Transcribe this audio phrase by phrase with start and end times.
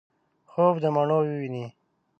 [0.51, 1.65] خوب دمڼو وویني